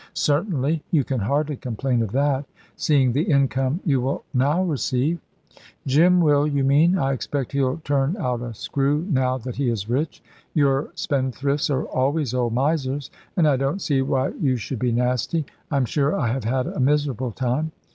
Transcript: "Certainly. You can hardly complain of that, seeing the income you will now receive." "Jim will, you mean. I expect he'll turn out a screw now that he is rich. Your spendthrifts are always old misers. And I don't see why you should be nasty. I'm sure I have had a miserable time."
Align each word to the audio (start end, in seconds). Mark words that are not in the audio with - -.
"Certainly. 0.15 0.81
You 0.89 1.03
can 1.03 1.19
hardly 1.19 1.55
complain 1.55 2.01
of 2.01 2.11
that, 2.11 2.45
seeing 2.75 3.11
the 3.13 3.21
income 3.21 3.81
you 3.85 4.01
will 4.01 4.23
now 4.33 4.63
receive." 4.63 5.19
"Jim 5.85 6.21
will, 6.21 6.47
you 6.47 6.63
mean. 6.63 6.97
I 6.97 7.13
expect 7.13 7.51
he'll 7.51 7.77
turn 7.83 8.17
out 8.17 8.41
a 8.41 8.55
screw 8.55 9.05
now 9.11 9.37
that 9.37 9.57
he 9.57 9.69
is 9.69 9.87
rich. 9.91 10.23
Your 10.55 10.89
spendthrifts 10.95 11.69
are 11.69 11.83
always 11.85 12.33
old 12.33 12.53
misers. 12.55 13.11
And 13.37 13.47
I 13.47 13.57
don't 13.57 13.77
see 13.79 14.01
why 14.01 14.29
you 14.29 14.55
should 14.55 14.79
be 14.79 14.91
nasty. 14.91 15.45
I'm 15.69 15.85
sure 15.85 16.19
I 16.19 16.29
have 16.29 16.45
had 16.45 16.65
a 16.65 16.79
miserable 16.79 17.29
time." 17.31 17.71